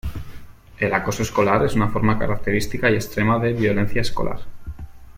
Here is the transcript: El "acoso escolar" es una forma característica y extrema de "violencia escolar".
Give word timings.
El 0.79 0.93
"acoso 0.95 1.21
escolar" 1.21 1.63
es 1.63 1.75
una 1.75 1.89
forma 1.89 2.17
característica 2.17 2.89
y 2.89 2.95
extrema 2.95 3.37
de 3.37 3.53
"violencia 3.53 4.01
escolar". 4.01 4.39